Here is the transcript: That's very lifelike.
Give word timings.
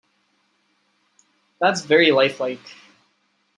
That's 1.59 1.81
very 1.85 2.09
lifelike. 2.09 2.75